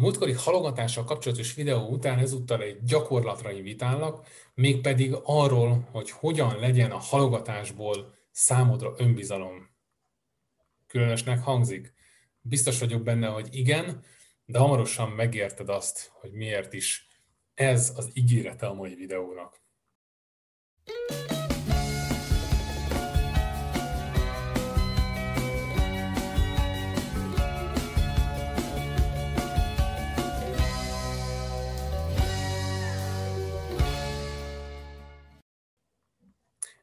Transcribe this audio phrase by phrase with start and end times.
[0.00, 6.90] A múltkori halogatással kapcsolatos videó után ezúttal egy gyakorlatra invitálnak, mégpedig arról, hogy hogyan legyen
[6.90, 9.70] a halogatásból számodra önbizalom.
[10.86, 11.94] Különösnek hangzik.
[12.40, 14.04] Biztos vagyok benne, hogy igen,
[14.44, 17.08] de hamarosan megérted azt, hogy miért is
[17.54, 19.60] ez az ígérete a mai videónak.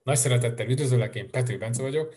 [0.08, 2.16] Nagy szeretettel üdvözöllek, én Pető Bence vagyok,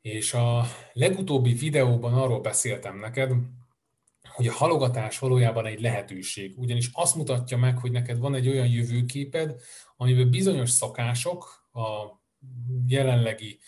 [0.00, 3.32] és a legutóbbi videóban arról beszéltem neked,
[4.28, 8.66] hogy a halogatás valójában egy lehetőség, ugyanis azt mutatja meg, hogy neked van egy olyan
[8.66, 9.60] jövőképed,
[9.96, 12.20] amiben bizonyos szokások a
[12.86, 13.58] jelenlegi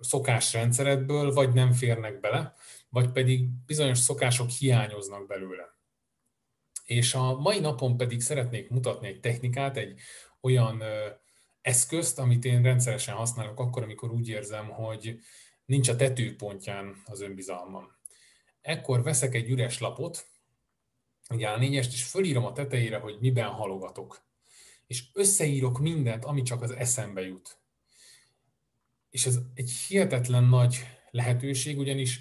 [0.00, 2.54] szokásrendszeredből vagy nem férnek bele,
[2.88, 5.76] vagy pedig bizonyos szokások hiányoznak belőle.
[6.84, 10.00] És a mai napon pedig szeretnék mutatni egy technikát, egy
[10.40, 10.82] olyan
[11.62, 15.18] eszközt, amit én rendszeresen használok akkor, amikor úgy érzem, hogy
[15.64, 17.90] nincs a tetőpontján az önbizalmam.
[18.60, 20.26] Ekkor veszek egy üres lapot,
[21.28, 24.24] egy a és fölírom a tetejére, hogy miben halogatok.
[24.86, 27.58] És összeírok mindent, ami csak az eszembe jut.
[29.10, 32.20] És ez egy hihetetlen nagy lehetőség, ugyanis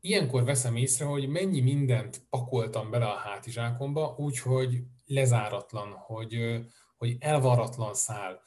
[0.00, 6.60] ilyenkor veszem észre, hogy mennyi mindent pakoltam bele a hátizsákomba, úgyhogy lezáratlan, hogy,
[6.96, 8.42] hogy elvaratlan szál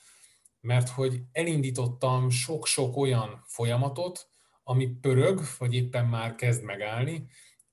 [0.68, 4.30] mert hogy elindítottam sok-sok olyan folyamatot,
[4.64, 7.28] ami pörög, vagy éppen már kezd megállni,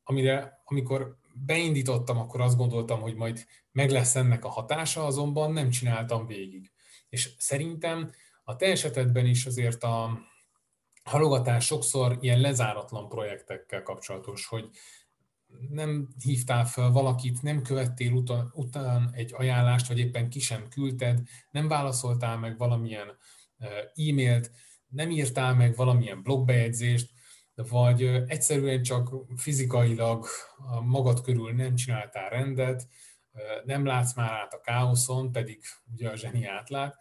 [0.04, 5.70] amire amikor beindítottam, akkor azt gondoltam, hogy majd meg lesz ennek a hatása, azonban nem
[5.70, 6.72] csináltam végig.
[7.08, 8.10] És szerintem
[8.44, 10.18] a te esetedben is azért a
[11.04, 14.68] halogatás sokszor ilyen lezáratlan projektekkel kapcsolatos, hogy
[15.68, 21.20] nem hívtál fel valakit, nem követtél után, után egy ajánlást, vagy éppen ki sem küldted,
[21.50, 23.16] nem válaszoltál meg valamilyen
[23.94, 24.50] e-mailt,
[24.88, 27.10] nem írtál meg valamilyen blogbejegyzést,
[27.54, 30.26] vagy egyszerűen csak fizikailag
[30.82, 32.88] magad körül nem csináltál rendet,
[33.64, 35.62] nem látsz már át a káoszon, pedig
[35.92, 36.96] ugye a zseni átlát,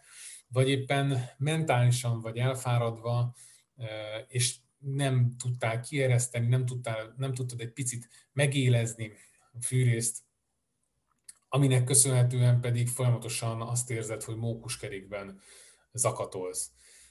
[0.48, 3.34] vagy éppen mentálisan vagy elfáradva,
[4.28, 9.12] és nem tudtál kiereszteni, nem, tudtál, nem tudtad egy picit megélezni
[9.52, 10.22] a fűrészt,
[11.48, 15.40] aminek köszönhetően pedig folyamatosan azt érzed, hogy mókuskerékben
[15.92, 16.70] zakatolsz.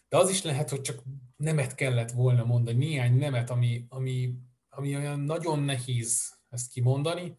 [0.10, 1.04] De az is lehet, hogy csak
[1.36, 4.34] nemet kellett volna mondani, néhány nemet, ami, ami,
[4.70, 7.38] ami olyan nagyon nehéz ezt kimondani,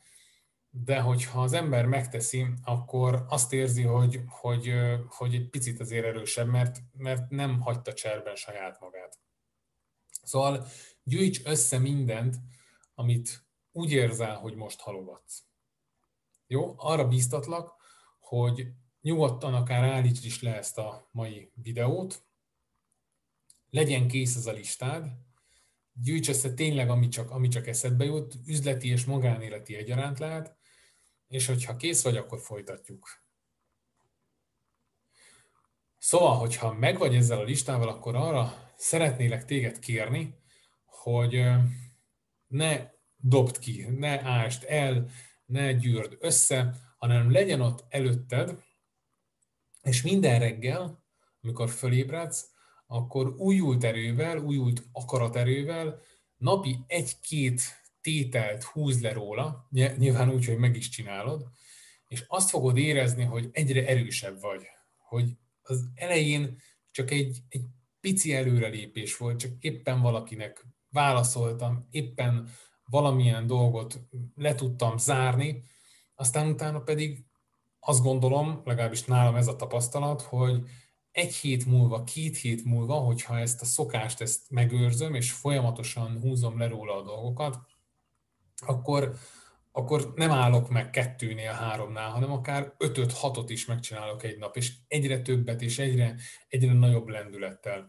[0.71, 4.75] de hogyha az ember megteszi, akkor azt érzi, hogy, hogy,
[5.09, 9.19] hogy egy picit azért erősebb, mert, mert nem hagyta cserben saját magát.
[10.25, 10.67] Szóval
[11.03, 12.37] gyűjts össze mindent,
[12.95, 15.43] amit úgy érzel, hogy most halogatsz.
[16.47, 16.75] Jó?
[16.77, 17.75] Arra bíztatlak,
[18.19, 18.69] hogy
[19.01, 22.25] nyugodtan akár állíts is le ezt a mai videót,
[23.71, 25.09] legyen kész ez a listád,
[25.93, 30.57] gyűjts össze tényleg, ami csak, ami csak eszedbe jut, üzleti és magánéleti egyaránt lehet,
[31.29, 33.23] és hogyha kész vagy, akkor folytatjuk.
[35.99, 40.35] Szóval, hogyha megvagy ezzel a listával, akkor arra szeretnélek téged kérni,
[40.85, 41.43] hogy
[42.47, 45.09] ne dobd ki, ne ást el,
[45.47, 48.63] ne gyűrd össze, hanem legyen ott előtted,
[49.83, 51.05] és minden reggel,
[51.43, 52.51] amikor fölébredsz,
[52.87, 56.01] akkor újult erővel, újult akaraterővel
[56.37, 57.63] napi egy-két
[58.01, 61.49] tételt húz le róla, nyilván úgy, hogy meg is csinálod,
[62.09, 64.63] és azt fogod érezni, hogy egyre erősebb vagy,
[64.99, 67.65] hogy az elején csak egy, egy
[68.05, 72.49] pici előrelépés volt, csak éppen valakinek válaszoltam, éppen
[72.85, 74.01] valamilyen dolgot
[74.35, 75.63] le tudtam zárni,
[76.15, 77.25] aztán utána pedig
[77.81, 80.63] azt gondolom, legalábbis nálam ez a tapasztalat, hogy
[81.11, 86.59] egy hét múlva, két hét múlva, hogyha ezt a szokást ezt megőrzöm, és folyamatosan húzom
[86.59, 87.59] le róla a dolgokat,
[88.67, 89.15] akkor
[89.77, 94.73] akkor nem állok meg kettőnél, háromnál, hanem akár ötöt, hatot is megcsinálok egy nap, és
[94.89, 96.15] egyre többet, és egyre,
[96.49, 97.89] egyre nagyobb lendülettel.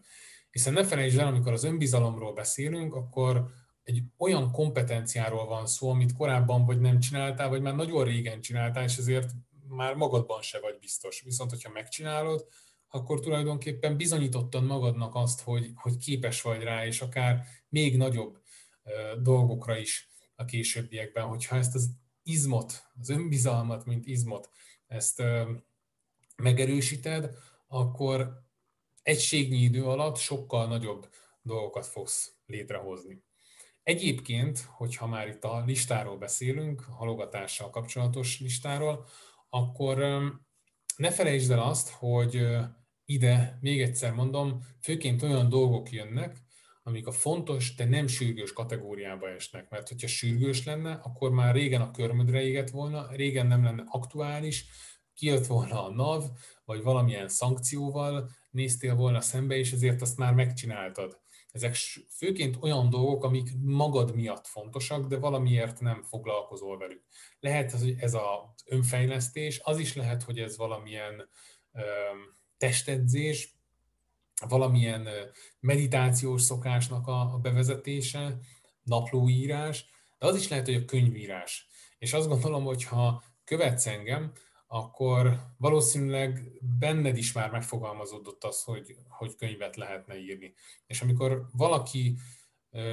[0.50, 3.46] Hiszen ne felejtsd el, amikor az önbizalomról beszélünk, akkor
[3.82, 8.84] egy olyan kompetenciáról van szó, amit korábban vagy nem csináltál, vagy már nagyon régen csináltál,
[8.84, 9.30] és ezért
[9.68, 11.20] már magadban se vagy biztos.
[11.20, 12.46] Viszont, hogyha megcsinálod,
[12.88, 18.38] akkor tulajdonképpen bizonyítottad magadnak azt, hogy, hogy képes vagy rá, és akár még nagyobb
[19.22, 21.90] dolgokra is a későbbiekben, hogyha ezt az
[22.22, 24.50] izmot, az önbizalmat, mint izmot,
[24.86, 25.22] ezt
[26.36, 27.34] megerősíted,
[27.66, 28.44] akkor
[29.02, 31.08] egységnyi idő alatt sokkal nagyobb
[31.42, 33.24] dolgokat fogsz létrehozni.
[33.82, 39.06] Egyébként, hogyha már itt a listáról beszélünk, a halogatással kapcsolatos listáról,
[39.48, 39.96] akkor
[40.96, 42.46] ne felejtsd el azt, hogy
[43.04, 46.45] ide, még egyszer mondom, főként olyan dolgok jönnek,
[46.86, 49.70] amik a fontos, de nem sürgős kategóriába esnek.
[49.70, 54.66] Mert hogyha sürgős lenne, akkor már régen a körmödre égett volna, régen nem lenne aktuális,
[55.14, 56.24] kijött volna a NAV,
[56.64, 61.20] vagy valamilyen szankcióval néztél volna szembe, és ezért azt már megcsináltad.
[61.50, 61.74] Ezek
[62.10, 67.04] főként olyan dolgok, amik magad miatt fontosak, de valamiért nem foglalkozol velük.
[67.40, 71.28] Lehet, hogy ez az önfejlesztés, az is lehet, hogy ez valamilyen
[72.56, 73.55] testedzés,
[74.48, 75.08] valamilyen
[75.60, 78.38] meditációs szokásnak a bevezetése,
[78.82, 79.86] naplóírás,
[80.18, 81.68] de az is lehet, hogy a könyvírás.
[81.98, 84.32] És azt gondolom, hogy ha követsz engem,
[84.66, 90.54] akkor valószínűleg benned is már megfogalmazódott az, hogy, hogy könyvet lehetne írni.
[90.86, 92.16] És amikor valaki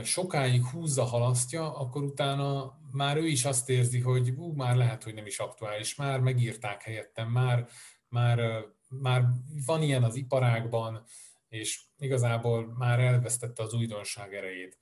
[0.04, 5.14] sokáig húzza, halasztja, akkor utána már ő is azt érzi, hogy ú, már lehet, hogy
[5.14, 7.68] nem is aktuális, már megírták helyettem, már,
[8.08, 9.26] már, már
[9.66, 11.06] van ilyen az iparágban,
[11.54, 14.78] és igazából már elvesztette az újdonság erejét.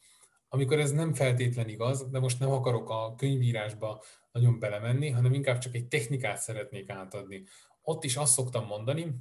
[0.48, 5.58] Amikor ez nem feltétlen igaz, de most nem akarok a könyvírásba nagyon belemenni, hanem inkább
[5.58, 7.44] csak egy technikát szeretnék átadni.
[7.82, 9.16] Ott is azt szoktam mondani,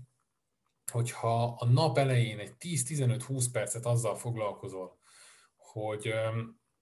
[0.93, 4.99] hogy ha a nap elején egy 10-15-20 percet azzal foglalkozol,
[5.57, 6.13] hogy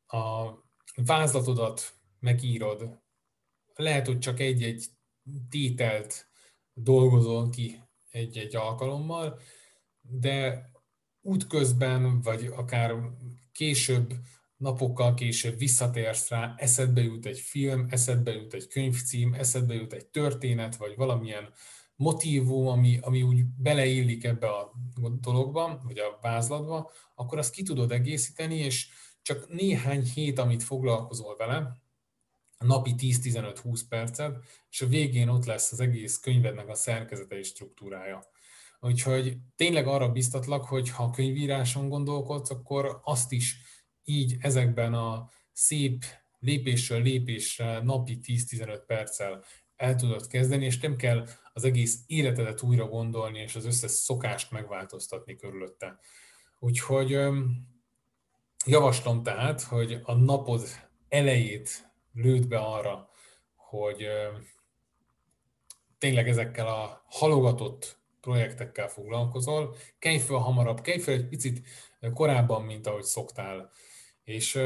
[0.07, 0.53] a
[0.95, 3.01] vázlatodat megírod,
[3.75, 4.87] lehet, hogy csak egy-egy
[5.49, 6.29] tételt
[6.73, 9.41] dolgozol ki egy-egy alkalommal,
[10.11, 10.71] de
[11.21, 12.95] útközben, vagy akár
[13.53, 14.15] később
[14.57, 20.07] napokkal később visszatérsz rá, eszedbe jut egy film, eszedbe jut egy könyvcím, eszedbe jut egy
[20.07, 21.53] történet, vagy valamilyen
[21.97, 24.73] motivum, ami, ami úgy beleillik ebbe a
[25.21, 28.89] dologba, vagy a vázlatba, akkor azt ki tudod egészíteni, és
[29.23, 31.81] csak néhány hét, amit foglalkozol vele,
[32.59, 38.31] napi 10-15-20 percet, és a végén ott lesz az egész könyvednek a szerkezete és struktúrája.
[38.81, 43.57] Úgyhogy tényleg arra biztatlak, hogy ha könyvíráson gondolkodsz, akkor azt is
[44.05, 46.05] így ezekben a szép
[46.39, 49.45] lépésről lépésre napi 10-15 perccel
[49.77, 54.51] el tudod kezdeni, és nem kell az egész életedet újra gondolni, és az összes szokást
[54.51, 55.99] megváltoztatni körülötte.
[56.59, 57.19] Úgyhogy
[58.67, 60.63] javaslom tehát, hogy a napod
[61.09, 63.11] elejét lőd be arra,
[63.55, 64.07] hogy
[65.99, 71.67] tényleg ezekkel a halogatott projektekkel foglalkozol, kelj fel hamarabb, kelj fel egy picit
[72.15, 73.71] korábban, mint ahogy szoktál.
[74.25, 74.61] És,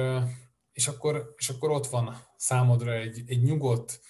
[0.72, 4.00] és, akkor, és akkor ott van számodra egy, egy nyugodt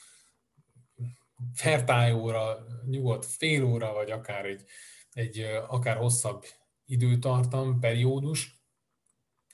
[1.55, 4.65] fertájóra, nyugodt fél óra, vagy akár egy,
[5.11, 6.45] egy akár hosszabb
[6.85, 8.61] időtartam, periódus,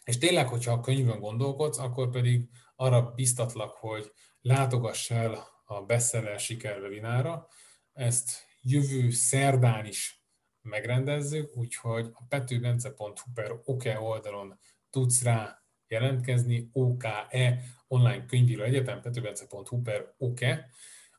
[0.05, 6.41] és tényleg, hogyha a könyvön gondolkodsz, akkor pedig arra biztatlak, hogy látogass el a bestseller
[6.41, 7.49] sikerwebinára.
[7.93, 10.23] Ezt jövő szerdán is
[10.63, 14.59] megrendezzük, úgyhogy a petőbence.hu per oke oldalon
[14.91, 20.71] tudsz rá jelentkezni, OKE online könyvíró egyetem, petőbence.hu per OKE,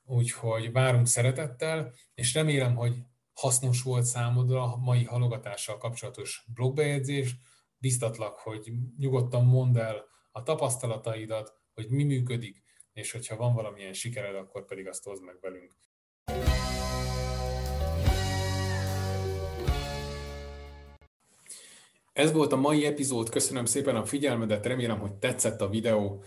[0.03, 2.95] úgyhogy várunk szeretettel, és remélem, hogy
[3.33, 7.35] hasznos volt számodra a mai halogatással kapcsolatos blogbejegyzés.
[7.77, 12.63] Biztatlak, hogy nyugodtan mondd el a tapasztalataidat, hogy mi működik,
[12.93, 15.75] és hogyha van valamilyen sikered, akkor pedig azt hozd meg velünk.
[22.19, 26.23] Ez volt a mai epizód, köszönöm szépen a figyelmedet, remélem, hogy tetszett a videó.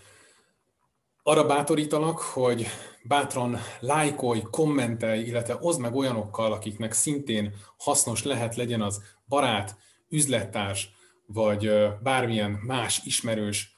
[1.23, 2.65] Arra bátorítalak, hogy
[3.03, 9.77] bátran lájkolj, kommentelj, illetve oszd meg olyanokkal, akiknek szintén hasznos lehet legyen az barát,
[10.09, 10.89] üzlettárs,
[11.25, 11.71] vagy
[12.03, 13.72] bármilyen más ismerős.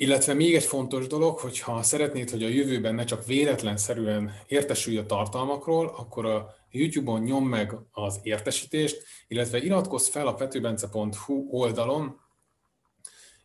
[0.00, 5.06] Illetve még egy fontos dolog, hogyha szeretnéd, hogy a jövőben ne csak véletlenszerűen értesülj a
[5.06, 12.20] tartalmakról, akkor a YouTube-on nyom meg az értesítést, illetve iratkozz fel a petőbence.hu oldalon,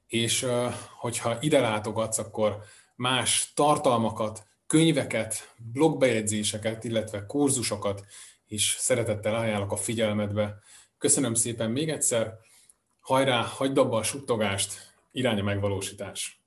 [0.07, 0.45] és
[0.99, 2.57] hogyha ide látogatsz, akkor
[2.95, 8.05] más tartalmakat, könyveket, blogbejegyzéseket, illetve kurzusokat
[8.47, 10.55] is szeretettel ajánlok a figyelmedbe.
[10.97, 12.33] Köszönöm szépen még egyszer,
[12.99, 14.73] hajrá, hagyd abba a suttogást,
[15.11, 16.42] irány a megvalósítás!